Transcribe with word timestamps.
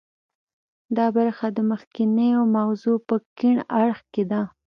دا 0.97 1.05
برخه 1.17 1.45
د 1.57 1.59
مخنیو 1.71 2.41
مغزو 2.55 2.93
په 3.07 3.15
کیڼ 3.37 3.55
اړخ 3.81 3.99
کې 4.13 4.23
ده 4.31 4.41